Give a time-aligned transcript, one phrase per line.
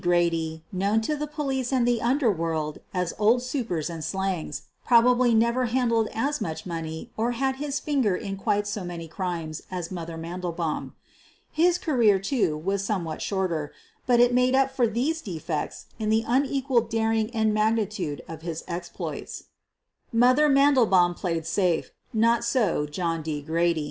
[0.01, 5.35] Grady, known to the police and the under world as "Old Supers and Slangs,'' probably
[5.35, 9.91] never handled as much money or had his finger in quite so many crimes as
[9.91, 10.93] "Mother" Mandelbaum.
[11.51, 13.73] His career, too, was somewhat shorter,
[14.07, 18.41] but it made up for these defects in the unequaled daring and mag nitude of
[18.41, 19.43] his exploits.
[20.11, 23.43] "Mother" Mandelbaum "played safe." Not so John D.
[23.43, 23.79] Grady.